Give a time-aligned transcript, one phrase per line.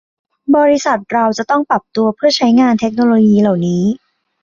[0.55, 3.83] บริษัทเราจะต้องปรับตัวเพื่อใช้งานเทคโนโลยีเหล่านี้